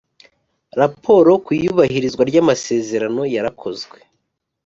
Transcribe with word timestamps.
Raporo 0.79 1.31
ku 1.45 1.49
iyubahirizwa 1.57 2.21
ry’amasezerano 2.29 3.21
yarakozwe 3.35 3.97